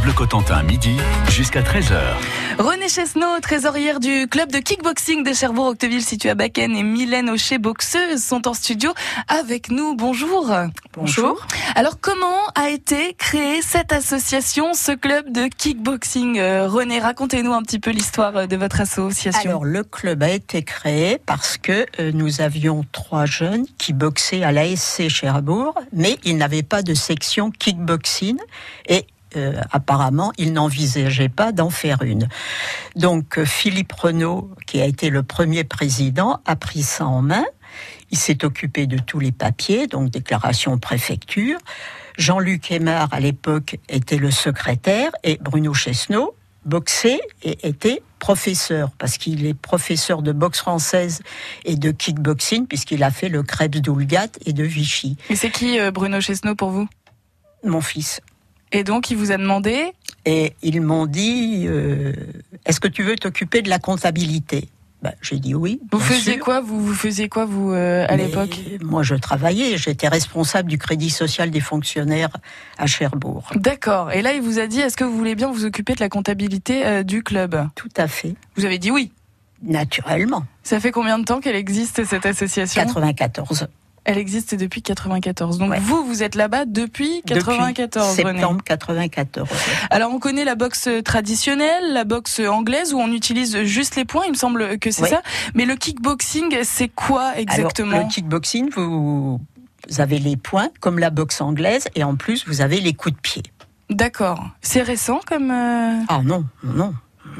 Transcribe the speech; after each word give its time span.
France 0.00 0.02
Bleu 0.02 0.12
Cotentin, 0.12 0.62
midi 0.62 0.96
jusqu'à 1.28 1.60
13h. 1.62 1.98
René 2.58 2.88
Chesneau, 2.88 3.38
trésorière 3.42 4.00
du 4.00 4.28
club 4.28 4.50
de 4.50 4.58
kickboxing 4.58 5.22
de 5.24 5.32
Cherbourg-Octeville 5.32 6.02
situé 6.02 6.30
à 6.30 6.34
Bakken 6.34 6.74
et 6.74 6.82
Mylène 6.82 7.28
Aucher, 7.28 7.58
boxeuse, 7.58 8.22
sont 8.22 8.48
en 8.48 8.54
studio 8.54 8.92
avec 9.28 9.70
nous. 9.70 9.94
Bonjour. 9.94 10.50
Bonjour. 10.94 11.46
Alors 11.74 12.00
comment 12.00 12.46
a 12.54 12.70
été 12.70 13.14
créée 13.14 13.62
cette 13.62 13.92
association, 13.92 14.74
ce 14.74 14.92
club 14.92 15.32
de 15.32 15.48
kickboxing? 15.48 16.38
Euh, 16.38 16.68
René, 16.68 16.98
racontez-nous 16.98 17.52
un 17.52 17.62
petit 17.62 17.78
peu 17.78 17.90
l'histoire 17.90 18.36
euh, 18.36 18.46
de 18.46 18.56
votre 18.56 18.80
association. 18.80 19.50
Alors 19.50 19.64
le 19.64 19.84
club 19.84 20.22
a 20.22 20.30
été 20.30 20.62
créé 20.62 21.18
parce 21.24 21.58
que 21.58 21.86
euh, 21.98 22.10
nous 22.12 22.40
avions 22.40 22.84
trois 22.92 23.26
jeunes 23.26 23.66
qui 23.78 23.92
boxaient 23.92 24.42
à 24.42 24.52
l'ASC 24.52 25.08
Cherbourg, 25.08 25.74
mais 25.92 26.18
ils 26.24 26.36
n'avaient 26.36 26.62
pas 26.62 26.82
de 26.82 26.94
section 26.94 27.50
kickboxing 27.50 28.38
et 28.88 29.06
euh, 29.36 29.60
apparemment, 29.70 30.32
il 30.38 30.52
n'envisageait 30.52 31.28
pas 31.28 31.52
d'en 31.52 31.70
faire 31.70 32.02
une. 32.02 32.28
Donc 32.96 33.38
euh, 33.38 33.44
Philippe 33.44 33.92
Renault, 33.92 34.50
qui 34.66 34.80
a 34.80 34.86
été 34.86 35.10
le 35.10 35.22
premier 35.22 35.64
président, 35.64 36.40
a 36.46 36.56
pris 36.56 36.82
ça 36.82 37.06
en 37.06 37.22
main. 37.22 37.44
Il 38.10 38.18
s'est 38.18 38.44
occupé 38.44 38.86
de 38.86 38.98
tous 38.98 39.20
les 39.20 39.32
papiers, 39.32 39.86
donc 39.86 40.10
déclaration 40.10 40.78
préfecture. 40.78 41.58
Jean-Luc 42.18 42.70
Aymar, 42.70 43.08
à 43.12 43.20
l'époque, 43.20 43.78
était 43.88 44.18
le 44.18 44.30
secrétaire 44.30 45.12
et 45.22 45.38
Bruno 45.40 45.72
Chesneau 45.74 46.34
boxait 46.64 47.20
et 47.42 47.66
était 47.66 48.02
professeur, 48.18 48.90
parce 48.98 49.16
qu'il 49.16 49.46
est 49.46 49.54
professeur 49.54 50.20
de 50.20 50.32
boxe 50.32 50.58
française 50.58 51.22
et 51.64 51.76
de 51.76 51.90
kickboxing, 51.90 52.66
puisqu'il 52.66 53.02
a 53.02 53.10
fait 53.10 53.30
le 53.30 53.42
Krebs 53.42 53.80
d'Oulgat 53.80 54.28
et 54.44 54.52
de 54.52 54.64
Vichy. 54.64 55.16
Et 55.30 55.36
c'est 55.36 55.50
qui 55.50 55.80
euh, 55.80 55.90
Bruno 55.90 56.20
Chesneau 56.20 56.54
pour 56.54 56.70
vous? 56.70 56.86
Mon 57.64 57.80
fils. 57.80 58.20
Et 58.72 58.84
donc, 58.84 59.10
il 59.10 59.16
vous 59.16 59.32
a 59.32 59.36
demandé 59.36 59.92
Et 60.24 60.54
ils 60.62 60.80
m'ont 60.80 61.06
dit 61.06 61.64
euh, 61.66 62.12
Est-ce 62.66 62.80
que 62.80 62.88
tu 62.88 63.02
veux 63.02 63.16
t'occuper 63.16 63.62
de 63.62 63.68
la 63.68 63.78
comptabilité? 63.78 64.68
Ben, 65.02 65.12
J'ai 65.22 65.38
dit 65.38 65.54
oui. 65.54 65.80
Vous 65.92 65.98
faisiez 65.98 66.34
sûr. 66.34 66.44
quoi 66.44 66.60
vous, 66.60 66.78
vous 66.78 66.94
faisiez 66.94 67.30
quoi 67.30 67.46
vous 67.46 67.72
euh, 67.72 68.04
à 68.06 68.16
l'époque? 68.16 68.60
Moi, 68.82 69.02
je 69.02 69.14
travaillais. 69.14 69.78
J'étais 69.78 70.08
responsable 70.08 70.68
du 70.68 70.76
crédit 70.76 71.08
social 71.08 71.50
des 71.50 71.60
fonctionnaires 71.60 72.36
à 72.76 72.86
Cherbourg. 72.86 73.50
D'accord. 73.54 74.12
Et 74.12 74.20
là, 74.20 74.34
il 74.34 74.42
vous 74.42 74.58
a 74.58 74.66
dit 74.66 74.80
est-ce 74.80 74.98
que 74.98 75.04
vous 75.04 75.16
voulez 75.16 75.34
bien 75.34 75.50
vous 75.50 75.64
occuper 75.64 75.94
de 75.94 76.00
la 76.00 76.10
comptabilité 76.10 76.86
euh, 76.86 77.02
du 77.02 77.22
club? 77.22 77.66
Tout 77.76 77.88
à 77.96 78.08
fait. 78.08 78.34
Vous 78.56 78.66
avez 78.66 78.78
dit 78.78 78.90
oui? 78.90 79.10
Naturellement. 79.62 80.44
Ça 80.62 80.80
fait 80.80 80.90
combien 80.90 81.18
de 81.18 81.24
temps 81.24 81.40
qu'elle 81.40 81.56
existe 81.56 82.04
cette 82.04 82.26
association? 82.26 82.82
94. 82.82 83.68
Elle 84.10 84.18
existe 84.18 84.56
depuis 84.56 84.82
94. 84.82 85.58
Donc 85.58 85.70
Ouais. 85.70 85.78
vous, 85.78 86.04
vous 86.04 86.24
êtes 86.24 86.34
là-bas 86.34 86.64
depuis 86.64 87.22
94. 87.26 88.08
Depuis 88.16 88.24
René. 88.26 88.38
septembre 88.40 88.60
94. 88.64 89.48
Alors 89.90 90.10
on 90.12 90.18
connaît 90.18 90.44
la 90.44 90.56
boxe 90.56 90.88
traditionnelle, 91.04 91.92
la 91.92 92.02
boxe 92.02 92.40
anglaise 92.40 92.92
où 92.92 92.98
on 92.98 93.12
utilise 93.12 93.62
juste 93.62 93.94
les 93.94 94.04
poings, 94.04 94.24
il 94.26 94.32
me 94.32 94.36
semble 94.36 94.78
que 94.80 94.90
c'est 94.90 95.06
ça. 95.06 95.22
Mais 95.54 95.64
le 95.64 95.76
kickboxing, 95.76 96.58
c'est 96.64 96.88
quoi 96.88 97.36
exactement? 97.38 97.92
Alors, 97.92 98.04
le 98.06 98.10
kickboxing, 98.12 98.70
vous, 98.74 99.40
avez 99.98 100.18
les 100.18 100.36
points, 100.36 100.70
comme 100.80 100.98
la 100.98 101.10
boxe 101.10 101.40
anglaise, 101.40 101.86
et 101.94 102.02
en 102.02 102.16
plus, 102.16 102.46
vous 102.48 102.60
avez 102.62 102.80
les 102.80 102.94
coups 102.94 103.14
de 103.14 103.20
pied. 103.20 103.42
D'accord. 103.90 104.44
C'est 104.60 104.82
récent 104.82 105.20
comme 105.24 105.52
euh, 105.52 106.00
Ah 106.08 106.22
non, 106.24 106.44
non. 106.64 106.94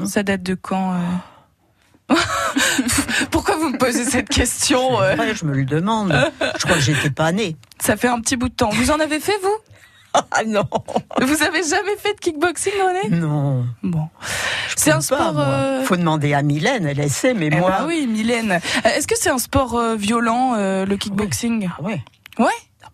ça 0.05 0.23
date 0.23 0.43
de 0.43 0.55
quand 0.55 0.93
euh? 0.93 2.15
Pourquoi 3.31 3.55
vous 3.57 3.69
me 3.69 3.77
posez 3.77 4.05
cette 4.05 4.29
question 4.29 5.01
euh 5.01 5.15
je 5.33 5.45
me 5.45 5.53
le 5.53 5.65
demande. 5.65 6.13
Je 6.57 6.63
crois 6.63 6.75
que 6.75 6.81
j'étais 6.81 7.09
pas 7.09 7.31
née. 7.31 7.55
Ça 7.79 7.95
fait 7.97 8.07
un 8.07 8.19
petit 8.19 8.35
bout 8.35 8.49
de 8.49 8.53
temps. 8.55 8.69
Vous 8.69 8.91
en 8.91 8.99
avez 8.99 9.19
fait 9.19 9.37
vous? 9.41 9.57
Ah 10.31 10.43
non, 10.45 10.65
Vous 11.21 11.41
avez 11.41 11.63
jamais 11.63 11.95
fait 11.97 12.13
de 12.13 12.19
kickboxing, 12.19 12.73
René? 12.85 13.15
Non. 13.15 13.65
Bon. 13.81 14.09
C'est 14.75 14.91
un 14.91 14.95
pas, 14.95 15.01
sport, 15.01 15.35
euh, 15.39 15.83
Faut 15.83 15.95
demander 15.95 16.33
à 16.33 16.41
Mylène, 16.41 16.85
elle 16.85 16.99
essaie, 16.99 17.33
mais 17.33 17.47
Eh 17.49 17.55
moi. 17.55 17.69
ben 17.79 17.85
oui, 17.87 18.07
Mylène. 18.07 18.59
Euh, 18.85 18.89
Est-ce 18.89 19.07
que 19.07 19.15
c'est 19.17 19.29
un 19.29 19.37
sport 19.37 19.75
euh, 19.75 19.95
violent, 19.95 20.55
euh, 20.57 20.85
le 20.85 20.97
kickboxing? 20.97 21.69
Ah 21.79 21.81
ouais. 21.83 22.01
Ouais. 22.39 22.47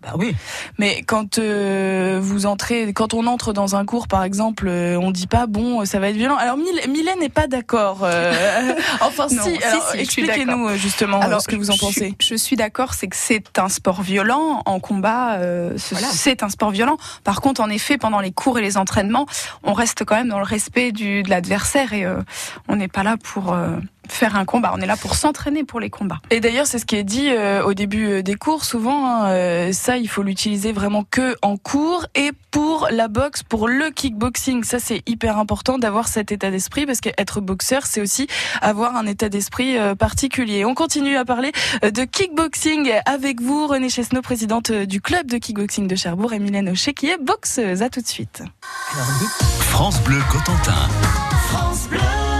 Ah 0.10 0.12
bah 0.14 0.18
oui. 0.20 0.36
Mais 0.78 1.02
quand 1.04 1.38
euh, 1.38 2.20
vous 2.22 2.46
entrez, 2.46 2.94
quand 2.94 3.14
on 3.14 3.28
entre 3.28 3.52
dans 3.54 3.76
un 3.76 3.86
cours, 3.86 4.08
par 4.08 4.24
exemple, 4.24 4.68
euh, 4.68 4.98
on 4.98 5.12
dit 5.12 5.28
pas 5.28 5.48
bon, 5.48 5.82
euh, 5.82 5.86
ça 5.86 6.00
va 6.00 6.10
être 6.10 6.16
violent. 6.16 6.38
Alors 6.38 6.58
Myl- 6.58 6.90
Mylène 6.90 7.20
n'est 7.20 7.30
pas 7.30 7.48
d'accord. 7.48 8.00
euh, 8.04 8.34
enfin, 9.02 9.28
Non, 9.32 9.44
si. 9.44 9.56
si, 9.58 9.64
Alors, 9.64 9.96
expliquez-nous 9.96 10.68
euh, 10.70 10.76
justement 10.78 11.22
euh, 11.24 11.40
ce 11.40 11.48
que 11.48 11.56
vous 11.56 11.72
en 11.72 11.78
pensez. 11.78 12.16
Je 12.22 12.36
suis 12.36 12.56
d'accord, 12.56 12.94
c'est 12.94 13.08
que 13.08 13.16
c'est 13.16 13.60
un 13.60 13.70
sport 13.70 14.02
violent 14.02 14.62
en 14.66 14.80
combat. 14.80 15.36
euh, 15.40 15.76
Voilà. 15.92 16.08
C'est 16.12 16.44
un 16.44 16.50
sport 16.50 16.72
violent. 16.72 16.98
Par 17.24 17.42
contre, 17.42 17.62
en 17.62 17.70
effet, 17.70 17.98
pendant 17.98 18.20
les 18.20 18.32
cours 18.32 18.58
et 18.60 18.62
les 18.62 18.78
entraînements, 18.78 19.26
on 19.64 19.74
reste 19.74 20.06
quand 20.06 20.16
même 20.16 20.30
dans 20.30 20.40
le 20.40 20.46
respect 20.46 20.92
du, 20.92 21.24
de 21.24 21.30
l'adversaire 21.30 21.94
et 21.94 22.06
euh, 22.06 22.22
on 22.68 22.76
n'est 22.78 22.88
pas 22.88 23.04
là 23.04 23.16
pour 23.22 23.54
euh, 23.54 23.78
faire 24.12 24.36
un 24.36 24.46
combat. 24.46 24.72
On 24.76 24.82
est 24.82 24.86
là 24.86 24.98
pour 24.98 25.16
s'entraîner 25.16 25.64
pour 25.64 25.80
les 25.80 25.90
combats. 25.90 26.20
Et 26.30 26.40
d'ailleurs, 26.40 26.68
c'est 26.68 26.80
ce 26.80 26.86
qui 26.86 26.96
est 26.96 27.04
dit 27.04 27.30
euh, 27.30 27.64
au 27.64 27.74
début 27.74 28.08
euh, 28.08 28.24
des 28.24 28.36
cours. 28.36 28.66
Souvent, 28.66 29.06
hein, 29.06 29.30
euh, 29.30 29.72
ça, 29.72 29.98
il 29.98 30.08
faut 30.08 30.24
l'utiliser 30.24 30.72
vraiment 30.72 31.04
que 31.10 31.36
en 31.42 31.58
cours 31.58 32.06
et 32.16 32.32
pour 32.52 32.88
la 32.92 33.08
boxe, 33.08 33.44
pour 33.44 33.68
le 33.68 33.90
kickboxing. 33.90 34.64
Ça, 34.64 34.80
c'est 34.80 35.04
hyper 35.08 35.38
important 35.38 35.78
d'avoir 35.78 36.08
cet 36.08 36.32
état 36.32 36.52
d'esprit 36.52 36.86
parce 36.86 37.02
qu'être 37.02 37.42
boxeur, 37.42 37.86
c'est 37.86 38.02
aussi 38.02 38.28
avoir 38.62 38.96
un 38.96 39.06
état 39.06 39.30
d'esprit 39.30 39.78
euh, 39.78 39.96
particulier. 39.96 40.66
On 40.66 40.74
continue 40.74 41.18
à 41.18 41.26
parler 41.26 41.52
de 41.82 42.04
kickboxing 42.04 42.92
avec 43.06 43.42
vous, 43.42 43.68
René 43.68 43.90
Chesneau, 43.90 44.22
présidente 44.22 44.72
du 44.72 45.02
club 45.02 45.28
de 45.28 45.38
kickboxing 45.38 45.88
de 45.88 45.96
Cherbourg, 45.96 46.34
et 46.34 46.40
Mylène 46.40 46.70
Aucher, 46.70 46.94
qui 46.94 47.08
est 47.08 47.18
boxeuse. 47.22 47.82
À 47.82 47.90
tout 47.90 48.02
de 48.02 48.08
suite. 48.08 48.44
France 49.60 50.02
Bleu 50.02 50.20
Cotentin. 50.32 50.88
The 51.90 52.37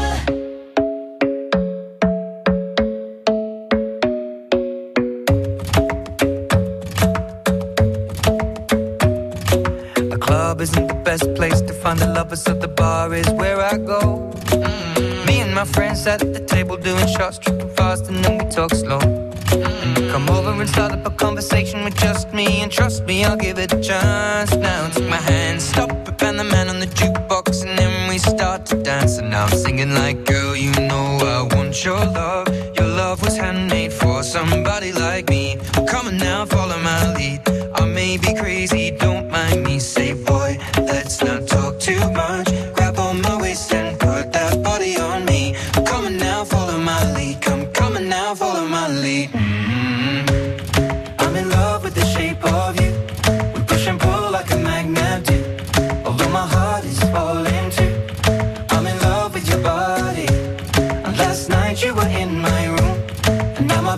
find 11.88 12.00
the 12.00 12.08
lovers, 12.08 12.46
at 12.48 12.60
the 12.60 12.68
bar 12.68 13.14
is 13.14 13.30
where 13.30 13.62
I 13.62 13.78
go. 13.78 14.02
Mm. 14.48 15.26
Me 15.26 15.40
and 15.40 15.56
my 15.56 15.64
friends 15.64 16.06
at 16.06 16.20
the 16.20 16.44
table 16.56 16.76
doing 16.76 17.08
shots, 17.08 17.38
tripping 17.38 17.74
fast, 17.78 18.10
and 18.10 18.18
then 18.26 18.34
we 18.40 18.46
talk 18.52 18.72
slow. 18.74 19.00
You 19.96 20.12
come 20.12 20.28
over 20.30 20.52
and 20.62 20.70
start 20.70 20.92
up 20.92 21.06
a 21.06 21.12
conversation 21.26 21.86
with 21.86 21.96
just 21.96 22.34
me, 22.34 22.48
and 22.62 22.70
trust 22.70 23.06
me, 23.06 23.24
I'll 23.24 23.38
give 23.38 23.58
it 23.58 23.72
a 23.72 23.82
chance. 23.90 24.54
Now 24.54 24.90
take 24.90 25.10
my 25.10 25.24
hand, 25.32 25.62
stop 25.62 25.92
it, 26.10 26.22
and 26.24 26.38
the 26.38 26.44
man 26.44 26.68
on 26.68 26.80
the 26.82 26.88
jukebox, 27.00 27.66
and 27.66 27.80
then 27.80 28.10
we 28.10 28.18
start 28.18 28.66
to 28.66 28.76
dance. 28.84 29.18
And 29.20 29.30
now 29.30 29.46
I'm 29.46 29.58
singing 29.58 29.94
like, 29.94 30.26
girl, 30.26 30.58
you 30.58 30.74
know 30.90 31.06
I 31.36 31.56
want. 31.56 31.68
Your 31.86 32.04
love 32.20 32.47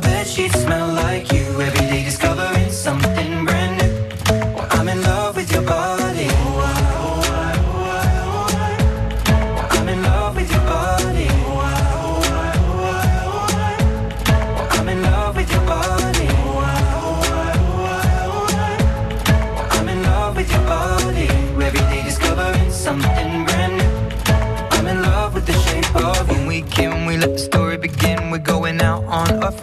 bed 0.02 0.28
sheets 0.28 0.62
smell 0.62 0.88
like 0.94 1.32
you. 1.32 1.46
Every 1.62 1.88
day 1.88 2.04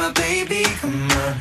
My 0.00 0.10
baby, 0.12 0.62
come 0.80 1.10
on. 1.12 1.39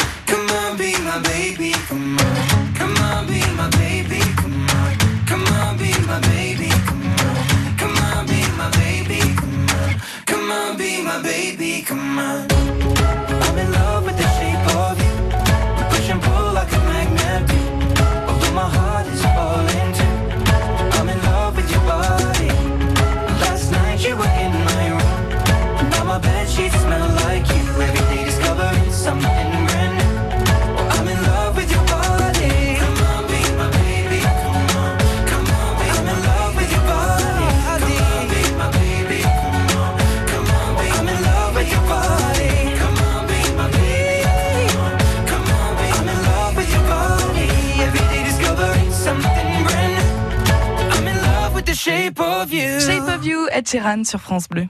Sheeran 53.67 54.03
sur 54.03 54.21
France 54.21 54.47
Bleu. 54.47 54.67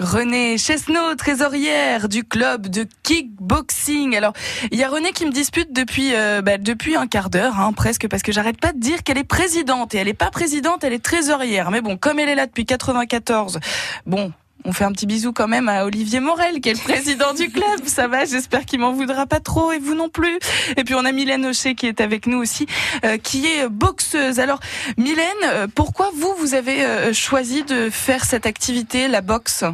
René 0.00 0.56
Chesneau, 0.56 1.14
trésorière 1.14 2.08
du 2.08 2.24
club 2.24 2.68
de 2.68 2.86
kickboxing. 3.02 4.16
Alors, 4.16 4.32
il 4.70 4.78
y 4.78 4.82
a 4.82 4.88
René 4.88 5.12
qui 5.12 5.26
me 5.26 5.30
dispute 5.30 5.74
depuis 5.74 6.14
euh, 6.14 6.40
bah, 6.40 6.56
depuis 6.56 6.96
un 6.96 7.06
quart 7.06 7.28
d'heure, 7.28 7.60
hein, 7.60 7.72
presque, 7.74 8.08
parce 8.08 8.22
que 8.22 8.32
j'arrête 8.32 8.58
pas 8.58 8.72
de 8.72 8.80
dire 8.80 9.02
qu'elle 9.02 9.18
est 9.18 9.24
présidente 9.24 9.94
et 9.94 9.98
elle 9.98 10.08
est 10.08 10.14
pas 10.14 10.30
présidente, 10.30 10.84
elle 10.84 10.94
est 10.94 11.04
trésorière. 11.04 11.70
Mais 11.70 11.82
bon, 11.82 11.98
comme 11.98 12.18
elle 12.18 12.30
est 12.30 12.34
là 12.34 12.46
depuis 12.46 12.64
94, 12.64 13.60
bon. 14.06 14.32
On 14.64 14.72
fait 14.72 14.84
un 14.84 14.92
petit 14.92 15.06
bisou 15.06 15.32
quand 15.32 15.48
même 15.48 15.68
à 15.68 15.84
Olivier 15.84 16.20
Morel, 16.20 16.60
qui 16.60 16.68
est 16.68 16.74
le 16.74 16.92
président 16.92 17.32
du 17.32 17.50
club. 17.50 17.80
Ça 17.86 18.08
va, 18.08 18.24
j'espère 18.24 18.64
qu'il 18.66 18.80
m'en 18.80 18.92
voudra 18.92 19.26
pas 19.26 19.40
trop 19.40 19.72
et 19.72 19.78
vous 19.78 19.94
non 19.94 20.08
plus. 20.08 20.38
Et 20.76 20.84
puis 20.84 20.94
on 20.94 21.04
a 21.04 21.12
Mylène 21.12 21.46
Hocher 21.46 21.74
qui 21.74 21.86
est 21.86 22.00
avec 22.00 22.26
nous 22.26 22.38
aussi, 22.38 22.66
euh, 23.04 23.16
qui 23.16 23.46
est 23.46 23.68
boxeuse. 23.68 24.38
Alors 24.38 24.60
Mylène, 24.96 25.26
euh, 25.44 25.66
pourquoi 25.74 26.10
vous, 26.14 26.34
vous 26.38 26.54
avez 26.54 26.84
euh, 26.84 27.12
choisi 27.12 27.62
de 27.64 27.90
faire 27.90 28.24
cette 28.24 28.46
activité, 28.46 29.08
la 29.08 29.20
boxe? 29.22 29.64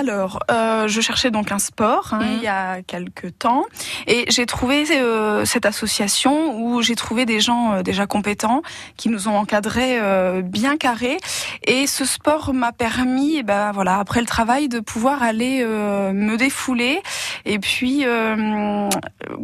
Alors, 0.00 0.40
euh, 0.50 0.88
je 0.88 1.00
cherchais 1.00 1.30
donc 1.30 1.50
un 1.52 1.58
sport 1.58 2.08
hein, 2.12 2.18
Mhm. 2.20 2.32
il 2.36 2.42
y 2.42 2.48
a 2.48 2.82
quelques 2.82 3.38
temps 3.38 3.64
et 4.06 4.26
j'ai 4.28 4.44
trouvé 4.44 4.84
euh, 4.90 5.46
cette 5.46 5.64
association 5.64 6.34
où 6.60 6.82
j'ai 6.82 6.94
trouvé 6.96 7.24
des 7.24 7.40
gens 7.40 7.72
euh, 7.72 7.82
déjà 7.82 8.06
compétents 8.06 8.60
qui 8.98 9.08
nous 9.08 9.26
ont 9.28 9.36
encadrés 9.38 9.98
euh, 9.98 10.42
bien 10.42 10.76
carrés 10.76 11.16
et 11.66 11.86
ce 11.86 12.04
sport 12.04 12.52
m'a 12.52 12.72
permis, 12.72 13.36
eh 13.38 13.42
ben 13.42 13.72
voilà, 13.72 13.98
après 13.98 14.20
le 14.20 14.26
travail, 14.26 14.68
de 14.68 14.80
pouvoir 14.80 15.22
aller 15.22 15.62
euh, 15.62 16.12
me 16.12 16.36
défouler 16.36 17.00
et 17.46 17.58
puis, 17.58 18.02
euh, 18.04 18.90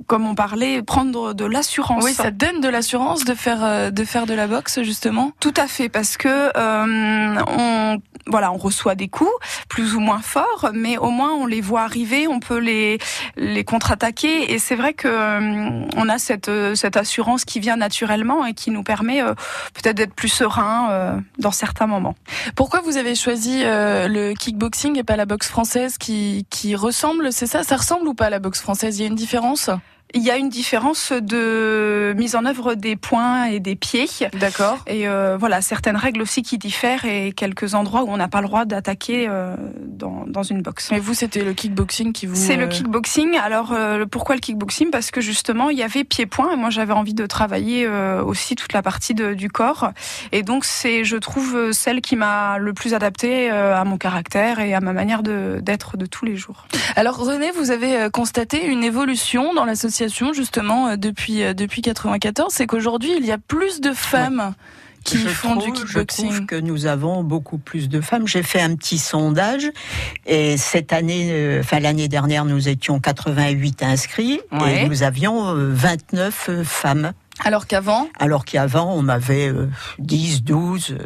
comme 0.07 0.27
on 0.27 0.35
parlait, 0.35 0.83
prendre 0.83 1.33
de 1.33 1.47
l'assurance. 1.47 2.05
Oui, 2.05 2.13
ça 2.13 2.31
donne 2.31 2.61
de 2.61 2.69
l'assurance 2.69 3.25
de 3.25 3.35
faire 3.35 3.91
de 3.91 4.05
faire 4.05 4.27
de 4.27 4.35
la 4.35 4.47
boxe 4.49 4.83
justement? 4.83 5.33
Tout 5.41 5.55
à 5.57 5.67
fait, 5.67 5.89
parce 5.89 6.19
que 6.19 6.29
euh, 6.29 7.43
on 7.49 7.99
voilà, 8.27 8.53
on 8.53 8.57
reçoit 8.57 8.95
des 8.95 9.09
coups 9.09 9.31
plus 9.69 9.95
ou 9.97 10.01
moins 10.01 10.21
forts, 10.23 10.42
mais 10.73 10.99
au 10.99 11.11
moins 11.11 11.33
on 11.33 11.47
les 11.47 11.61
voit 11.61 11.83
arriver, 11.83 12.27
on 12.29 12.41
peut 12.41 12.59
les 12.59 12.99
les 13.37 13.65
contre-attaquer, 13.65 14.53
et 14.53 14.59
c'est 14.59 14.75
vrai 14.75 14.94
que 14.94 15.09
euh, 15.09 15.87
on 15.97 16.09
a 16.09 16.19
cette 16.19 16.49
euh, 16.49 16.75
cette 16.75 16.97
assurance 16.97 17.44
qui 17.44 17.61
vient 17.61 17.77
naturellement 17.77 18.44
et 18.47 18.55
qui 18.55 18.71
nous 18.71 18.83
permet 18.83 19.23
euh, 19.23 19.35
peut-être 19.75 19.97
d'être 19.97 20.15
plus 20.15 20.29
serein 20.29 21.23
dans 21.39 21.50
certains 21.50 21.87
moments. 21.87 22.15
Pourquoi 22.56 22.81
vous 22.81 22.97
avez 22.97 23.15
choisi 23.15 23.62
le 23.65 24.35
kickboxing 24.35 24.99
et 24.99 25.05
pas 25.05 25.17
la 25.17 25.27
boxe 25.27 25.49
française 25.49 25.99
qui 25.99 26.47
qui 26.50 26.75
ressemble? 26.77 27.33
C'est 27.33 27.47
ça 27.47 27.62
Ça 27.62 27.77
ressemble 27.77 28.09
ou 28.09 28.15
pas 28.15 28.27
à 28.27 28.31
la 28.31 28.39
boxe 28.39 28.61
française? 28.61 28.99
Il 28.99 29.03
y 29.03 29.05
a 29.05 29.09
une 29.09 29.15
différence? 29.15 29.71
Il 30.14 30.23
y 30.23 30.31
a 30.31 30.37
une 30.37 30.49
différence 30.49 31.12
de 31.12 32.14
mise 32.17 32.37
en 32.37 32.44
œuvre 32.44 32.75
des 32.75 32.97
poings 32.97 33.44
et 33.47 33.61
des 33.61 33.76
pieds. 33.76 34.06
D'accord. 34.38 34.79
Et 34.87 35.09
euh, 35.09 35.37
voilà, 35.38 35.62
certaines 35.62 35.97
règles 35.97 36.20
aussi 36.23 36.43
qui 36.43 36.59
diffèrent 36.59 37.05
et 37.05 37.32
quelques 37.32 37.75
endroits 37.75 38.03
où 38.03 38.09
on 38.11 38.17
n'a 38.17 38.29
pas 38.29 38.41
le 38.41 38.47
droit 38.47 38.64
d'attaquer 38.64 39.26
euh, 39.29 39.56
dans, 39.87 40.25
dans 40.26 40.43
une 40.43 40.61
boxe. 40.62 40.91
Mais 40.91 40.99
vous, 40.99 41.14
c'était 41.14 41.44
le 41.44 41.55
kickboxing 41.55 42.12
qui 42.12 42.26
vous. 42.26 42.35
C'est 42.35 42.56
le 42.56 42.65
euh, 42.65 42.69
kickboxing. 42.69 43.37
Alors 43.39 43.72
euh, 43.72 44.05
pourquoi 44.05 44.34
le 44.34 44.41
kickboxing? 44.41 44.91
Parce 44.91 45.10
que 45.10 45.20
justement 45.20 45.70
il 45.70 45.79
y 45.79 45.82
avait 45.82 46.05
pied-point 46.05 46.53
et 46.53 46.56
moi 46.56 46.70
j'avais 46.70 46.93
envie 46.93 47.15
de 47.15 47.27
travailler 47.27 47.87
euh, 47.87 48.22
aussi 48.22 48.55
toute 48.55 48.72
la 48.72 48.82
partie 48.82 49.15
de- 49.15 49.34
du 49.34 49.48
corps. 49.48 49.93
Et 50.32 50.43
donc 50.43 50.65
c'est, 50.65 51.05
je 51.05 51.17
trouve, 51.17 51.72
celle 51.72 52.01
qui 52.01 52.17
m'a 52.17 52.58
le 52.58 52.75
plus 52.75 52.94
adapté 52.94 53.51
euh, 53.51 53.77
à 53.77 53.84
mon 53.84 53.96
caractère 53.98 54.60
et 54.60 54.75
à 54.75 54.81
ma 54.81 54.93
manière 54.93 55.22
de 55.22 55.60
d'être 55.63 55.96
de 55.96 56.06
tous 56.06 56.25
les 56.25 56.37
jours. 56.37 56.67
Alors 56.96 57.17
René, 57.17 57.51
vous 57.53 57.70
avez 57.70 58.08
constaté 58.13 58.67
une 58.67 58.84
évolution 58.84 59.55
dans 59.55 59.65
justement 60.09 60.89
euh, 60.89 60.97
depuis 60.97 61.43
euh, 61.43 61.55
depuis 61.55 61.82
94. 61.82 62.53
C'est 62.53 62.67
qu'aujourd'hui 62.67 63.13
il 63.19 63.25
y 63.27 63.32
a 63.32 63.39
plus 63.39 63.81
de 63.81 63.93
femmes 63.93 64.55
qui 65.05 65.19
je 65.19 65.29
font 65.29 65.56
trouve, 65.59 65.73
du 65.73 65.81
Je 65.81 65.85
kickboxing. 65.87 66.29
trouve 66.29 66.47
que 66.47 66.55
nous 66.55 66.87
avons 66.87 67.25
beaucoup 67.25 67.59
plus 67.59 67.89
de 67.89 68.01
femmes. 68.01 68.29
J'ai 68.29 68.44
fait 68.44 68.61
un 68.61 68.77
petit 68.77 68.99
sondage 68.99 69.69
et 70.27 70.56
cette 70.56 70.93
année, 70.93 71.29
euh, 71.32 71.61
enfin 71.61 71.81
l'année 71.81 72.06
dernière, 72.06 72.44
nous 72.44 72.69
étions 72.69 73.01
88 73.01 73.82
inscrits 73.82 74.41
Ouais. 74.53 74.85
et 74.85 74.89
nous 74.89 75.03
avions 75.03 75.49
euh, 75.56 75.73
29 75.73 76.47
euh, 76.51 76.65
femmes. 76.65 77.13
Alors 77.44 77.67
qu'avant, 77.67 78.09
Alors 78.21 78.44
qu'avant, 78.44 78.94
on 78.97 79.09
avait 79.09 79.49
euh, 79.49 79.69
10, 79.99 80.44
12 80.44 80.91
euh, 80.93 80.99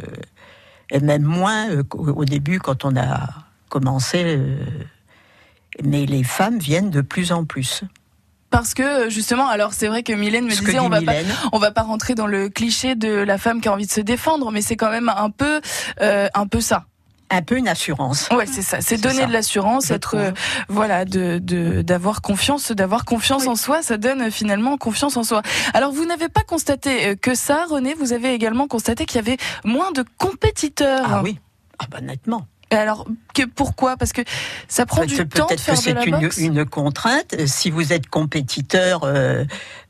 et 0.91 0.99
même 0.99 1.23
moins 1.23 1.67
au 1.93 2.23
début 2.25 2.59
quand 2.59 2.85
on 2.85 2.95
a 2.95 3.27
commencé. 3.69 4.39
mais 5.83 6.05
les 6.05 6.23
femmes 6.23 6.59
viennent 6.59 6.89
de 6.91 7.01
plus 7.01 7.31
en 7.31 7.45
plus. 7.45 7.83
Parce 8.49 8.73
que 8.73 9.09
justement, 9.09 9.47
alors 9.47 9.73
c'est 9.73 9.87
vrai 9.87 10.03
que 10.03 10.13
Mylène 10.13 10.45
me 10.45 10.51
Ce 10.51 10.59
disait 10.63 10.79
on 10.79 10.89
va 10.89 11.01
pas 11.01 11.13
on 11.51 11.59
va 11.59 11.71
pas 11.71 11.81
rentrer 11.83 12.15
dans 12.15 12.27
le 12.27 12.49
cliché 12.49 12.95
de 12.95 13.09
la 13.09 13.37
femme 13.37 13.61
qui 13.61 13.67
a 13.67 13.73
envie 13.73 13.87
de 13.87 13.91
se 13.91 14.01
défendre, 14.01 14.51
mais 14.51 14.61
c'est 14.61 14.75
quand 14.77 14.89
même 14.91 15.09
un 15.09 15.29
peu 15.29 15.61
euh, 16.01 16.27
un 16.33 16.47
peu 16.47 16.61
ça. 16.61 16.85
un 17.29 17.41
peu 17.41 17.57
une 17.57 17.67
assurance. 17.67 18.29
Ouais, 18.31 18.45
c'est 18.45 18.61
ça. 18.61 18.79
C'est 18.79 18.95
donner 19.01 19.21
ça, 19.21 19.25
de 19.27 19.33
l'assurance, 19.33 19.91
être 19.91 20.15
euh, 20.15 20.31
voilà, 20.69 21.03
de 21.03 21.39
de- 21.39 21.81
d'avoir 21.81 22.21
confiance, 22.21 22.71
d'avoir 22.71 23.03
confiance 23.03 23.43
Oui. 23.43 23.49
en 23.49 23.55
soi. 23.57 23.81
Ça 23.83 23.97
donne 23.97 24.21
euh, 24.23 24.31
finalement 24.31 24.77
confiance 24.77 25.17
en 25.17 25.23
soi. 25.23 25.41
Alors 25.73 25.91
vous 25.91 26.05
n'avez 26.05 26.29
pas 26.29 26.43
constaté 26.43 27.07
euh, 27.07 27.15
que 27.15 27.35
ça, 27.35 27.65
René. 27.69 27.93
Vous 27.95 28.13
avez 28.13 28.33
également 28.33 28.67
constaté 28.67 29.05
qu'il 29.05 29.17
y 29.17 29.19
avait 29.27 29.37
moins 29.65 29.91
de 29.91 30.05
compétiteurs. 30.17 31.05
Ah 31.11 31.21
oui, 31.21 31.37
ah 31.79 31.85
bah 31.91 31.99
nettement. 32.01 32.45
Alors 32.69 33.05
que 33.33 33.43
pourquoi? 33.45 33.95
Parce 33.95 34.11
que 34.11 34.21
ça 34.67 34.85
prend 34.85 35.05
du 35.05 35.15
temps 35.15 35.45
de 35.45 35.47
Peut-être 35.55 35.61
faire 35.61 35.75
que 35.75 35.79
de 35.79 35.83
c'est 35.85 35.93
la 35.93 36.05
une, 36.05 36.19
boxe. 36.19 36.37
une 36.37 36.65
contrainte. 36.65 37.35
Si 37.45 37.69
vous 37.69 37.93
êtes 37.93 38.07
compétiteur, 38.07 39.03
euh, 39.05 39.45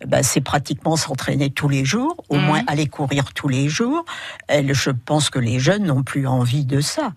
bah, 0.06 0.22
c'est 0.22 0.42
pratiquement 0.42 0.96
s'entraîner 0.96 1.50
tous 1.50 1.70
les 1.70 1.86
jours, 1.86 2.24
au 2.30 2.36
Mhm. 2.36 2.42
moins 2.46 2.62
aller 2.68 2.86
courir 2.88 3.34
tous 3.34 3.48
les 3.48 3.68
jours. 3.68 4.06
Je 4.50 4.92
pense 4.92 5.30
que 5.32 5.40
les 5.40 5.60
jeunes 5.60 5.86
n'ont 5.86 6.04
plus 6.04 6.28
envie 6.28 6.66
de 6.66 6.80
ça. 6.82 7.14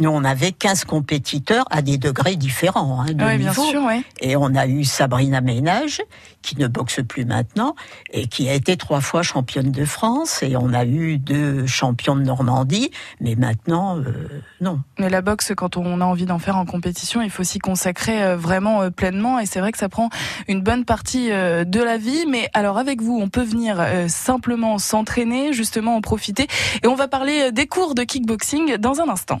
Nous, 0.00 0.10
on 0.10 0.24
avait 0.24 0.52
15 0.52 0.84
compétiteurs 0.84 1.64
à 1.70 1.82
des 1.82 1.98
degrés 1.98 2.36
différents 2.36 3.00
hein, 3.02 3.12
de 3.12 3.24
Oui, 3.24 3.38
bien 3.38 3.50
niveau. 3.50 3.64
sûr, 3.64 3.82
ouais. 3.84 4.02
Et 4.20 4.36
on 4.36 4.54
a 4.54 4.66
eu 4.66 4.84
Sabrina 4.84 5.40
Ménage, 5.40 6.02
qui 6.42 6.58
ne 6.58 6.66
boxe 6.66 7.00
plus 7.06 7.24
maintenant, 7.24 7.74
et 8.12 8.26
qui 8.26 8.48
a 8.48 8.54
été 8.54 8.76
trois 8.76 9.00
fois 9.00 9.22
championne 9.22 9.70
de 9.70 9.84
France. 9.84 10.42
Et 10.42 10.56
on 10.56 10.72
a 10.72 10.84
eu 10.84 11.18
deux 11.18 11.66
champions 11.66 12.16
de 12.16 12.22
Normandie, 12.22 12.90
mais 13.20 13.36
maintenant, 13.36 13.98
euh, 13.98 14.42
non. 14.60 14.80
Mais 14.98 15.08
la 15.08 15.22
boxe, 15.22 15.52
quand 15.56 15.76
on 15.76 16.00
a 16.00 16.04
envie 16.04 16.26
d'en 16.26 16.38
faire 16.38 16.56
en 16.56 16.66
compétition, 16.66 17.22
il 17.22 17.30
faut 17.30 17.44
s'y 17.44 17.58
consacrer 17.58 18.22
euh, 18.22 18.36
vraiment 18.36 18.82
euh, 18.82 18.90
pleinement. 18.90 19.38
Et 19.38 19.46
c'est 19.46 19.60
vrai 19.60 19.70
que 19.72 19.78
ça 19.78 19.88
prend 19.88 20.10
une 20.48 20.60
bonne 20.60 20.84
partie 20.84 21.28
de 21.28 21.82
la 21.82 21.98
vie. 21.98 22.24
Mais 22.28 22.50
alors 22.52 22.78
avec 22.78 23.00
vous, 23.00 23.18
on 23.20 23.28
peut 23.28 23.42
venir 23.42 23.84
simplement 24.08 24.78
s'entraîner, 24.78 25.52
justement 25.52 25.96
en 25.96 26.00
profiter. 26.00 26.46
Et 26.82 26.86
on 26.88 26.94
va 26.94 27.08
parler 27.08 27.52
des 27.52 27.66
cours 27.66 27.94
de 27.94 28.02
kickboxing 28.02 28.76
dans 28.76 29.00
un 29.00 29.08
instant. 29.08 29.40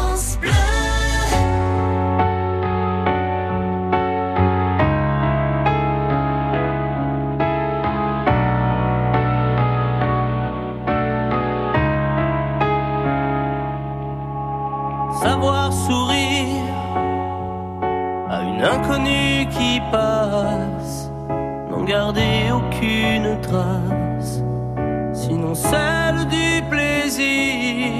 Sinon 25.13 25.53
celle 25.53 26.25
du 26.27 26.61
plaisir, 26.69 27.91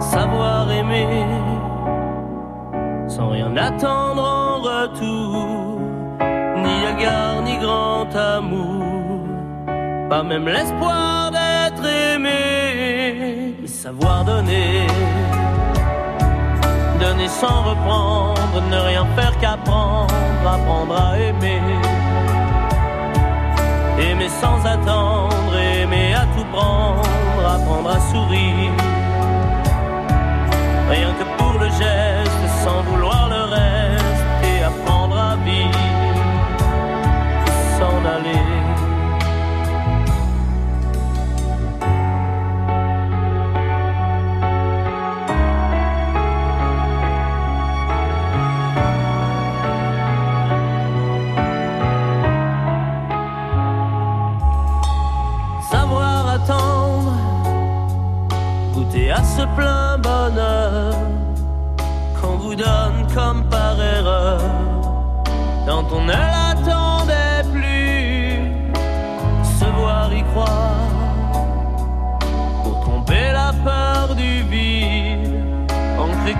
savoir 0.00 0.70
aimer, 0.70 1.26
sans 3.08 3.30
rien 3.30 3.56
attendre 3.56 4.22
en 4.22 4.60
retour, 4.60 5.80
ni 6.56 6.74
égard 6.92 7.42
ni 7.42 7.56
grand 7.58 8.14
amour, 8.14 9.26
pas 10.10 10.22
même 10.22 10.46
l'espoir 10.46 11.30
d'être 11.30 11.86
aimé, 12.14 13.56
savoir 13.66 14.24
donner 14.24 14.86
donner 17.02 17.28
sans 17.28 17.62
reprendre, 17.62 18.62
ne 18.70 18.76
rien 18.76 19.06
faire 19.16 19.36
qu'apprendre, 19.40 20.14
apprendre 20.46 20.94
à 20.96 21.18
aimer. 21.18 21.60
Sans 24.40 24.58
attendre, 24.66 25.56
aimer 25.58 26.14
à 26.14 26.24
tout 26.34 26.44
prendre, 26.52 27.46
apprendre 27.56 27.90
à 27.90 28.00
sourire. 28.10 28.72
Rien 30.90 31.12
que 31.18 31.24
pour 31.38 31.58
le 31.58 31.68
geste, 31.70 32.44
sans 32.64 32.82
vouloir 32.82 33.28
le 33.28 33.42
reste, 33.56 34.24
et 34.50 34.62
apprendre 34.62 35.16
à 35.16 35.36
vivre, 35.36 35.78
s'en 37.78 37.98
aller. 38.16 38.41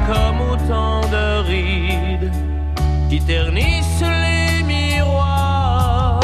Comme 0.07 0.41
autant 0.53 1.01
de 1.09 1.47
rides 1.47 2.33
qui 3.09 3.21
ternissent 3.21 4.01
les 4.01 4.63
miroirs, 4.63 6.21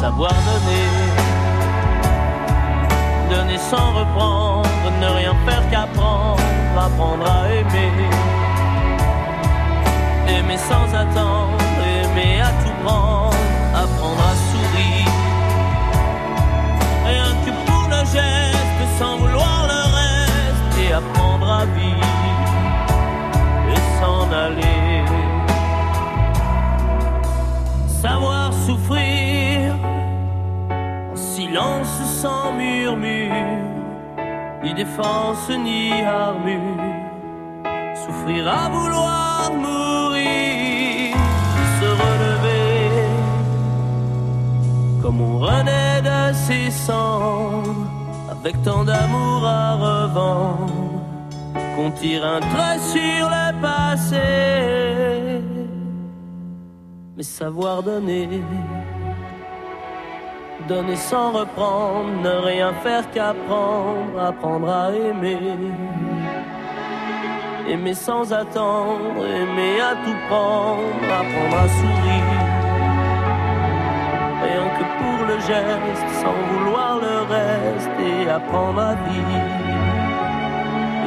savoir 0.00 0.32
donner 0.32 1.22
donner 3.32 3.58
sans 3.58 3.92
reprendre, 4.00 4.68
ne 5.00 5.06
rien 5.18 5.34
faire 5.46 5.64
qu'apprendre, 5.70 6.42
apprendre 6.76 7.26
à 7.26 7.48
aimer. 7.50 7.92
Aimer 10.28 10.58
sans 10.70 10.86
attendre, 11.02 11.58
aimer 12.02 12.40
à 12.40 12.50
tout 12.62 12.76
prendre, 12.84 13.36
apprendre 13.74 14.22
à 14.32 14.34
sourire. 14.50 15.12
Rien 17.06 17.30
que 17.44 17.52
pour 17.66 17.84
le 17.94 18.00
geste, 18.16 18.82
sans 18.98 19.16
vouloir 19.16 19.31
Savoir 28.02 28.52
souffrir 28.66 29.74
silence 31.14 32.00
sans 32.20 32.52
murmure, 32.52 33.32
ni 34.62 34.72
défense 34.72 35.50
ni 35.50 35.92
armure. 36.02 36.80
Souffrir 37.94 38.48
à 38.48 38.68
vouloir 38.70 39.52
mourir, 39.52 41.14
se 41.78 41.88
relever, 42.04 43.08
comme 45.02 45.20
on 45.20 45.38
renaît 45.38 46.00
de 46.00 46.32
ses 46.32 46.70
cendres, 46.70 47.86
avec 48.30 48.62
tant 48.62 48.84
d'amour 48.84 49.44
à 49.44 49.74
revendre, 49.74 50.91
qu'on 51.74 51.90
tire 51.90 52.24
un 52.24 52.40
trait 52.40 52.78
sur 52.78 53.28
le 53.28 53.60
passé, 53.60 55.40
mais 57.16 57.22
savoir 57.22 57.82
donner 57.82 58.28
donner 60.68 60.96
sans 60.96 61.32
reprendre, 61.32 62.10
ne 62.22 62.46
rien 62.46 62.72
faire 62.82 63.10
qu'apprendre, 63.10 64.18
apprendre 64.18 64.68
à 64.68 64.90
aimer. 64.90 65.38
Aimer 67.68 67.94
sans 67.94 68.32
attendre, 68.32 69.24
aimer 69.24 69.80
à 69.80 69.94
tout 70.04 70.18
prendre, 70.28 71.04
apprendre 71.20 71.56
à 71.56 71.68
sourire. 71.78 72.40
Rien 74.42 74.66
que 74.76 74.84
pour 74.98 75.26
le 75.26 75.36
geste, 75.40 76.08
sans 76.22 76.38
vouloir 76.50 76.98
le 77.00 77.16
reste, 77.34 77.90
et 78.00 78.30
apprendre 78.30 78.80
à 78.80 78.94
vivre 78.94 79.61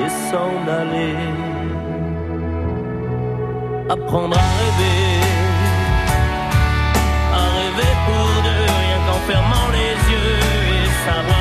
et 0.05 0.13
s'en 0.29 0.55
aller. 0.81 1.15
Apprendre 3.89 4.37
à 4.37 4.47
rêver, 4.59 5.21
à 7.41 7.43
rêver 7.57 7.93
pour 8.05 8.27
deux 8.47 8.75
en 9.15 9.19
fermant 9.27 9.67
les 9.77 9.95
yeux 10.11 10.39
et 10.77 10.87
savoir 11.05 11.34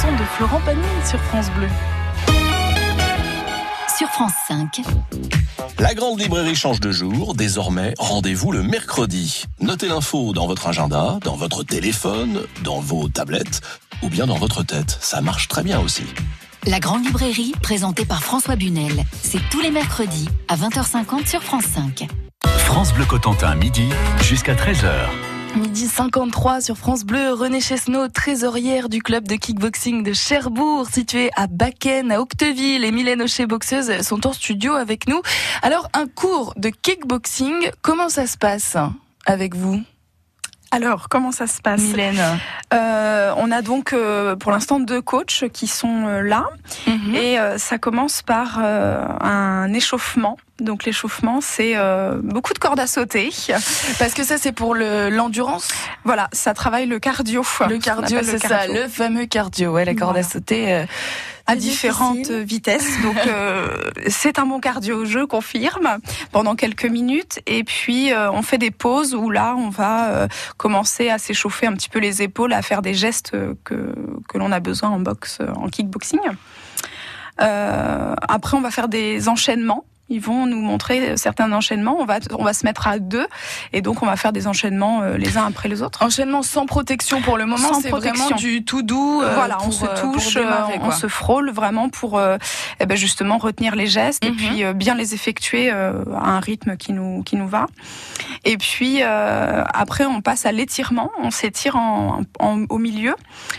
chanson 0.00 0.12
de 0.16 0.24
Florent 0.36 0.60
Pagny 0.64 0.82
sur 1.08 1.20
France 1.20 1.50
Bleu. 1.56 1.68
Sur 3.96 4.08
France 4.08 4.32
5. 4.48 4.82
La 5.78 5.94
grande 5.94 6.20
librairie 6.20 6.54
change 6.54 6.80
de 6.80 6.90
jour. 6.90 7.34
Désormais, 7.34 7.94
rendez-vous 7.98 8.52
le 8.52 8.62
mercredi. 8.62 9.44
Notez 9.60 9.88
l'info 9.88 10.32
dans 10.32 10.46
votre 10.46 10.68
agenda, 10.68 11.18
dans 11.24 11.36
votre 11.36 11.64
téléphone, 11.64 12.40
dans 12.62 12.80
vos 12.80 13.08
tablettes 13.08 13.60
ou 14.02 14.08
bien 14.08 14.26
dans 14.26 14.38
votre 14.38 14.62
tête. 14.62 14.96
Ça 15.00 15.20
marche 15.20 15.48
très 15.48 15.62
bien 15.62 15.80
aussi. 15.80 16.04
La 16.66 16.78
grande 16.78 17.04
librairie, 17.04 17.52
présentée 17.62 18.04
par 18.04 18.22
François 18.22 18.56
Bunel. 18.56 19.04
C'est 19.22 19.40
tous 19.50 19.60
les 19.60 19.70
mercredis 19.70 20.28
à 20.48 20.56
20h50 20.56 21.26
sur 21.26 21.42
France 21.42 21.64
5. 21.74 22.06
France 22.58 22.94
Bleu 22.94 23.04
Cotentin, 23.04 23.54
midi 23.54 23.88
jusqu'à 24.22 24.54
13h. 24.54 25.29
Midi 25.56 25.86
53 25.88 26.60
sur 26.60 26.76
France 26.76 27.04
Bleu, 27.04 27.32
René 27.32 27.60
Chesneau, 27.60 28.08
trésorière 28.08 28.88
du 28.88 29.02
club 29.02 29.26
de 29.26 29.34
kickboxing 29.34 30.02
de 30.02 30.12
Cherbourg, 30.12 30.86
situé 30.90 31.30
à 31.36 31.46
Bakken, 31.48 32.12
à 32.12 32.20
Octeville, 32.20 32.84
et 32.84 32.92
Mylène 32.92 33.22
Aucher, 33.22 33.46
boxeuse, 33.46 34.00
sont 34.02 34.26
en 34.26 34.32
studio 34.32 34.72
avec 34.74 35.08
nous. 35.08 35.20
Alors, 35.62 35.88
un 35.92 36.06
cours 36.06 36.54
de 36.56 36.70
kickboxing, 36.70 37.70
comment 37.82 38.08
ça 38.08 38.26
se 38.26 38.38
passe 38.38 38.76
avec 39.26 39.54
vous? 39.54 39.82
Alors, 40.72 41.08
comment 41.08 41.32
ça 41.32 41.48
se 41.48 41.60
passe? 41.60 41.80
Mylène 41.80 42.20
Euh, 42.72 43.32
On 43.36 43.50
a 43.50 43.60
donc 43.60 43.92
euh, 43.92 44.36
pour 44.36 44.52
l'instant 44.52 44.78
deux 44.78 45.02
coachs 45.02 45.44
qui 45.52 45.66
sont 45.66 46.06
euh, 46.06 46.20
là. 46.22 46.48
Mhm. 46.86 47.14
Et 47.16 47.40
euh, 47.40 47.58
ça 47.58 47.78
commence 47.78 48.22
par 48.22 48.60
euh, 48.62 49.04
un 49.20 49.72
échauffement. 49.72 50.36
Donc 50.60 50.84
l'échauffement, 50.84 51.40
c'est 51.40 51.72
euh, 51.76 52.18
beaucoup 52.22 52.52
de 52.52 52.58
cordes 52.58 52.80
à 52.80 52.86
sauter. 52.86 53.30
Parce 53.98 54.14
que 54.14 54.24
ça, 54.24 54.36
c'est 54.38 54.52
pour 54.52 54.74
le- 54.74 55.08
l'endurance? 55.10 55.68
Voilà, 56.04 56.28
ça 56.32 56.54
travaille 56.54 56.86
le 56.86 56.98
cardio. 56.98 57.42
Le 57.68 57.78
cardio, 57.78 58.18
c'est 58.22 58.38
ça, 58.38 58.66
le 58.66 58.88
fameux 58.88 59.26
cardio. 59.26 59.72
Ouais, 59.72 59.84
la 59.84 59.94
corde 59.94 60.16
à 60.16 60.22
sauter. 60.22 60.72
euh, 60.72 60.84
à 61.46 61.56
différentes 61.56 62.18
difficile. 62.18 62.42
vitesses. 62.44 63.02
Donc 63.02 63.16
euh, 63.26 63.66
c'est 64.06 64.38
un 64.38 64.46
bon 64.46 64.60
cardio, 64.60 65.04
je 65.04 65.24
confirme, 65.24 65.98
pendant 66.30 66.54
quelques 66.54 66.84
minutes. 66.84 67.40
Et 67.46 67.64
puis 67.64 68.12
euh, 68.12 68.30
on 68.30 68.42
fait 68.42 68.58
des 68.58 68.70
pauses 68.70 69.16
où 69.16 69.30
là 69.30 69.56
on 69.56 69.68
va 69.68 70.10
euh, 70.10 70.28
commencer 70.58 71.08
à 71.10 71.18
s'échauffer 71.18 71.66
un 71.66 71.72
petit 71.72 71.88
peu 71.88 71.98
les 71.98 72.22
épaules, 72.22 72.52
à 72.52 72.62
faire 72.62 72.82
des 72.82 72.94
gestes 72.94 73.32
que, 73.64 73.92
que 74.28 74.38
l'on 74.38 74.52
a 74.52 74.60
besoin 74.60 74.90
en 74.90 75.00
boxe, 75.00 75.38
en 75.56 75.68
kickboxing. 75.68 76.20
Euh, 77.40 78.14
après 78.28 78.56
on 78.56 78.60
va 78.60 78.70
faire 78.70 78.88
des 78.88 79.28
enchaînements. 79.28 79.84
Ils 80.10 80.20
vont 80.20 80.44
nous 80.46 80.60
montrer 80.60 81.16
certains 81.16 81.50
enchaînements. 81.52 81.96
On 82.00 82.04
va, 82.04 82.18
on 82.38 82.44
va 82.44 82.52
se 82.52 82.66
mettre 82.66 82.86
à 82.88 82.98
deux 82.98 83.26
et 83.72 83.80
donc 83.80 84.02
on 84.02 84.06
va 84.06 84.16
faire 84.16 84.32
des 84.32 84.46
enchaînements 84.48 85.02
euh, 85.02 85.16
les 85.16 85.38
uns 85.38 85.46
après 85.46 85.68
les 85.68 85.82
autres. 85.82 86.02
Enchaînement 86.02 86.42
sans 86.42 86.66
protection 86.66 87.22
pour 87.22 87.38
le 87.38 87.46
moment, 87.46 87.68
Sans 87.74 87.80
c'est 87.80 87.90
vraiment 87.90 88.12
protection. 88.14 88.36
du 88.36 88.64
tout 88.64 88.82
doux. 88.82 89.22
euh, 89.22 89.34
voilà, 89.34 89.58
on 89.64 89.70
se 89.70 89.84
euh, 89.84 90.00
touche, 90.00 90.34
démarrer, 90.34 90.78
on 90.82 90.90
se 90.90 91.06
frôle 91.06 91.50
vraiment 91.50 91.88
pour 91.88 92.20
eh 92.80 92.86
ben 92.86 92.96
justement 92.96 93.38
retenir 93.38 93.76
les 93.76 93.86
gestes 93.86 94.24
et 94.24 94.30
Mhm. 94.30 94.36
puis 94.36 94.64
bien 94.74 94.94
les 94.94 95.14
effectuer 95.14 95.70
à 95.70 95.92
un 96.12 96.40
rythme 96.40 96.76
qui 96.76 96.92
nous 96.92 97.22
qui 97.22 97.36
nous 97.36 97.48
va. 97.48 97.66
Et 98.44 98.56
puis 98.58 99.02
après 99.02 100.04
on 100.06 100.20
passe 100.20 100.44
à 100.46 100.52
l'étirement, 100.52 101.10
on 101.22 101.30
s'étire 101.30 101.76
en, 101.76 102.22
en- 102.40 102.64
au 102.68 102.78
milieu 102.78 103.14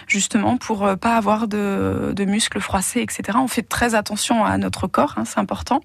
justement 0.08 0.58
pour 0.58 0.88
pas 1.00 1.16
avoir 1.16 1.48
de, 1.48 2.12
de 2.16 2.26
muscles 2.26 2.60
froissés, 2.60 3.02
etc. 3.02 3.38
On 3.42 3.48
fait 3.48 3.62
très 3.68 3.96
attention 3.96 4.44
à 4.44 4.58
notre 4.58 4.88
corps, 4.88 5.14
hein, 5.18 5.24
c'est 5.26 5.40
important. 5.40 5.82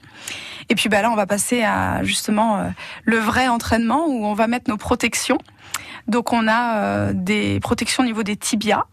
Et 0.68 0.74
puis 0.74 0.88
bah 0.88 1.02
là 1.02 1.10
on 1.10 1.16
va 1.16 1.26
passer 1.26 1.62
à 1.62 2.02
justement 2.02 2.58
euh, 2.58 2.68
le 3.04 3.18
vrai 3.18 3.48
entraînement 3.48 4.06
où 4.06 4.24
on 4.24 4.34
va 4.34 4.46
mettre 4.46 4.70
nos 4.70 4.76
protections. 4.76 5.38
Donc 6.08 6.32
on 6.32 6.46
a 6.48 6.78
euh, 6.78 7.12
des 7.14 7.60
protections 7.60 8.02
au 8.02 8.06
niveau 8.06 8.22
des 8.22 8.36
tibias, 8.36 8.84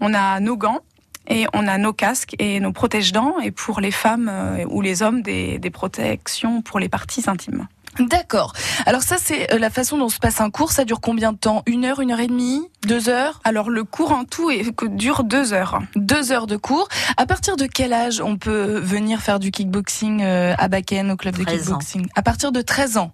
on 0.00 0.14
a 0.14 0.40
nos 0.40 0.56
gants 0.56 0.80
et 1.28 1.46
on 1.52 1.66
a 1.66 1.78
nos 1.78 1.92
casques 1.92 2.34
et 2.38 2.60
nos 2.60 2.72
protège-dents 2.72 3.38
et 3.40 3.50
pour 3.50 3.80
les 3.80 3.90
femmes 3.90 4.28
euh, 4.30 4.64
ou 4.68 4.80
les 4.80 5.02
hommes 5.02 5.22
des, 5.22 5.58
des 5.58 5.70
protections 5.70 6.62
pour 6.62 6.78
les 6.78 6.88
parties 6.88 7.24
intimes. 7.26 7.66
D'accord. 8.00 8.52
Alors 8.86 9.02
ça, 9.02 9.16
c'est 9.18 9.52
euh, 9.52 9.58
la 9.58 9.70
façon 9.70 9.98
dont 9.98 10.08
se 10.08 10.18
passe 10.18 10.40
un 10.40 10.50
cours. 10.50 10.72
Ça 10.72 10.84
dure 10.84 11.00
combien 11.00 11.32
de 11.32 11.38
temps? 11.38 11.62
Une 11.66 11.84
heure, 11.84 12.00
une 12.00 12.10
heure 12.10 12.20
et 12.20 12.26
demie? 12.26 12.62
Deux 12.82 13.08
heures? 13.08 13.40
Alors 13.44 13.70
le 13.70 13.84
cours 13.84 14.12
en 14.12 14.24
tout 14.24 14.50
est, 14.50 14.64
dure 14.88 15.24
deux 15.24 15.52
heures. 15.52 15.80
Deux 15.94 16.32
heures 16.32 16.46
de 16.46 16.56
cours. 16.56 16.88
À 17.16 17.26
partir 17.26 17.56
de 17.56 17.66
quel 17.66 17.92
âge 17.92 18.20
on 18.20 18.36
peut 18.36 18.80
venir 18.80 19.20
faire 19.20 19.38
du 19.38 19.50
kickboxing 19.50 20.22
euh, 20.22 20.54
à 20.58 20.68
Bakken, 20.68 21.10
au 21.12 21.16
club 21.16 21.36
de 21.36 21.44
13 21.44 21.60
ans. 21.72 21.78
kickboxing? 21.78 22.06
À 22.16 22.22
partir 22.22 22.50
de 22.52 22.62
13 22.62 22.96
ans. 22.98 23.12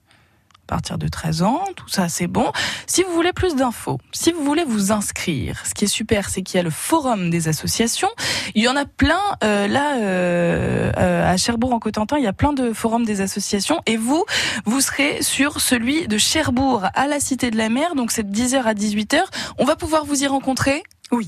À 0.71 0.75
partir 0.75 0.99
de 0.99 1.09
13 1.09 1.43
ans, 1.43 1.65
tout 1.75 1.89
ça 1.89 2.09
c'est 2.09 2.29
bon. 2.29 2.53
Si 2.87 3.03
vous 3.03 3.13
voulez 3.13 3.33
plus 3.33 3.57
d'infos, 3.57 3.99
si 4.13 4.31
vous 4.31 4.45
voulez 4.45 4.63
vous 4.63 4.93
inscrire, 4.93 5.67
ce 5.67 5.75
qui 5.75 5.87
est 5.87 5.89
super, 5.89 6.31
c'est 6.31 6.43
qu'il 6.43 6.59
y 6.59 6.61
a 6.61 6.63
le 6.63 6.71
forum 6.71 7.29
des 7.29 7.49
associations. 7.49 8.09
Il 8.55 8.63
y 8.63 8.69
en 8.69 8.77
a 8.77 8.85
plein 8.85 9.19
euh, 9.43 9.67
là 9.67 9.97
euh, 9.97 10.93
euh, 10.97 11.29
à 11.29 11.37
Cherbourg 11.37 11.75
en 11.75 11.81
Cotentin. 11.81 12.19
Il 12.19 12.23
y 12.23 12.29
a 12.29 12.33
plein 12.33 12.53
de 12.53 12.73
forums 12.73 13.05
des 13.05 13.21
associations 13.21 13.81
et 13.87 13.97
vous, 13.97 14.25
vous 14.65 14.81
serez 14.81 15.23
sur 15.23 15.61
celui 15.61 16.07
de 16.07 16.19
Cherbourg 16.19 16.87
à 16.95 17.09
la 17.09 17.19
Cité 17.19 17.51
de 17.51 17.57
la 17.57 17.69
Mer. 17.69 17.97
Donc 17.97 18.13
c'est 18.13 18.31
de 18.31 18.33
10h 18.33 18.63
à 18.63 18.75
18h. 18.75 19.23
On 19.59 19.65
va 19.65 19.75
pouvoir 19.75 20.05
vous 20.05 20.23
y 20.23 20.29
rencontrer? 20.29 20.85
Oui, 21.11 21.27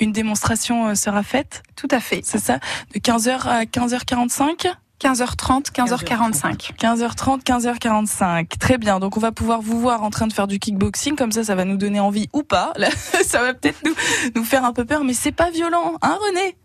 Une 0.00 0.12
démonstration 0.12 0.94
sera 0.94 1.22
faite? 1.22 1.62
tout 1.76 1.88
à 1.90 2.00
fait. 2.00 2.22
C'est 2.24 2.38
ça? 2.38 2.58
De 2.94 3.00
15h 3.00 3.46
à 3.46 3.64
15h45 3.64 4.72
15h30, 5.02 5.70
15h45. 5.72 6.70
15h30, 6.78 7.42
15h45. 7.42 8.46
Très 8.58 8.78
bien. 8.78 9.00
Donc 9.00 9.16
on 9.16 9.20
va 9.20 9.32
pouvoir 9.32 9.60
vous 9.60 9.78
voir 9.80 10.02
en 10.02 10.10
train 10.10 10.26
de 10.26 10.32
faire 10.32 10.46
du 10.46 10.58
kickboxing. 10.58 11.16
Comme 11.16 11.32
ça, 11.32 11.44
ça 11.44 11.54
va 11.54 11.64
nous 11.64 11.76
donner 11.76 12.00
envie 12.00 12.28
ou 12.32 12.42
pas. 12.42 12.72
Là, 12.76 12.88
ça 13.24 13.40
va 13.42 13.54
peut-être 13.54 13.82
nous, 13.84 13.94
nous 14.34 14.44
faire 14.44 14.64
un 14.64 14.72
peu 14.72 14.84
peur, 14.84 15.04
mais 15.04 15.12
c'est 15.14 15.32
pas 15.32 15.50
violent, 15.50 15.94
hein 16.02 16.18
René? 16.26 16.56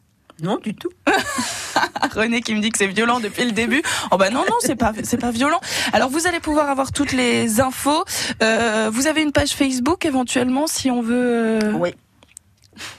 Non, 0.41 0.57
du 0.63 0.73
tout. 0.73 0.89
René 2.15 2.41
qui 2.41 2.55
me 2.55 2.61
dit 2.61 2.69
que 2.69 2.77
c'est 2.77 2.87
violent 2.87 3.19
depuis 3.19 3.43
le 3.43 3.51
début. 3.51 3.81
Oh 4.11 4.15
bah 4.17 4.29
non 4.29 4.39
non 4.47 4.55
c'est 4.61 4.77
pas 4.77 4.93
c'est 5.03 5.17
pas 5.17 5.31
violent. 5.31 5.59
Alors 5.91 6.09
vous 6.09 6.27
allez 6.27 6.39
pouvoir 6.39 6.69
avoir 6.69 6.93
toutes 6.93 7.11
les 7.11 7.59
infos. 7.59 8.05
Euh, 8.41 8.89
vous 8.91 9.07
avez 9.07 9.21
une 9.21 9.33
page 9.33 9.49
Facebook 9.49 10.05
éventuellement 10.05 10.65
si 10.65 10.89
on 10.89 11.01
veut. 11.01 11.59
euh, 11.61 11.73
Oui. 11.73 11.93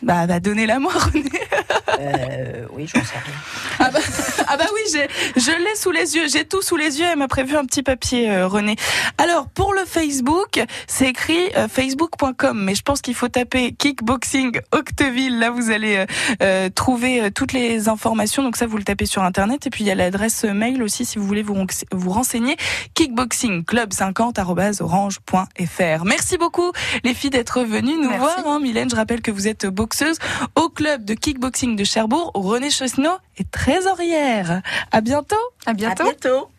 Bah 0.03 0.27
bah 0.27 0.39
donnez-la 0.39 0.79
moi 0.81 0.93
René. 0.93 1.31
Euh, 1.99 2.60
oui, 2.75 2.87
j'en 2.87 3.03
sais 3.05 3.19
rien. 3.19 3.35
Ah 3.79 3.91
bah, 3.91 3.99
ah 4.49 4.57
bah 4.57 4.67
oui, 4.75 5.01
je 5.37 5.51
l'ai 5.51 5.75
sous 5.77 5.91
les 5.91 6.17
yeux, 6.17 6.29
j'ai 6.29 6.45
tout 6.45 6.63
sous 6.63 6.77
les 6.77 7.01
yeux. 7.01 7.07
Elle 7.11 7.19
m'a 7.19 7.29
prévu 7.29 7.57
un 7.57 7.65
petit 7.65 7.83
papier, 7.83 8.31
euh, 8.31 8.47
René. 8.47 8.77
Alors 9.19 9.49
pour 9.49 9.73
le 9.75 9.85
Facebook, 9.85 10.61
c'est 10.87 11.09
écrit 11.09 11.51
euh, 11.57 11.69
facebook.com, 11.69 12.63
mais 12.63 12.75
je 12.75 12.83
pense 12.83 13.01
qu'il 13.01 13.15
faut 13.15 13.29
taper 13.29 13.73
kickboxing 13.73 14.61
Octeville. 14.73 15.39
Là, 15.39 15.51
vous 15.51 15.71
allez 15.71 15.97
euh, 15.97 16.07
euh, 16.43 16.69
trouver 16.71 17.31
toutes 17.33 17.53
les 17.53 17.89
informations. 17.89 18.43
Donc 18.43 18.57
ça, 18.57 18.67
vous 18.67 18.77
le 18.77 18.85
tapez 18.85 19.07
sur 19.07 19.23
internet. 19.23 19.67
Et 19.67 19.71
puis 19.71 19.85
il 19.85 19.87
y 19.87 19.91
a 19.91 19.95
l'adresse 19.95 20.45
mail 20.45 20.83
aussi 20.83 21.05
si 21.05 21.19
vous 21.19 21.27
voulez 21.27 21.43
vous, 21.43 21.57
vous 21.93 22.11
renseigner. 22.11 22.57
Kickboxing 22.95 23.65
club 23.65 23.93
50 23.93 24.39
orange.fr. 24.81 26.05
Merci 26.05 26.37
beaucoup 26.39 26.73
les 27.05 27.15
filles 27.15 27.31
d'être 27.31 27.63
venues 27.63 27.97
nous 27.97 28.11
Merci. 28.11 28.19
voir. 28.19 28.47
hein. 28.47 28.61
Mylène, 28.61 28.91
je 28.91 28.97
rappelle 28.97 29.23
que 29.23 29.31
vous 29.31 29.49
êtes 29.49 29.67
boxeuse 29.67 30.19
au 30.55 30.69
club 30.69 31.05
de 31.05 31.15
kickboxing 31.15 31.77
de 31.77 31.85
Cherbourg 31.85 32.33
où 32.35 32.43
René 32.61 32.71
Chesneau 32.71 33.17
est 33.39 33.51
trésorière. 33.51 34.61
À 34.93 35.01
bientôt. 35.01 35.35
À 35.65 35.73
bientôt. 35.73 36.03
À 36.03 36.05
bientôt. 36.05 36.51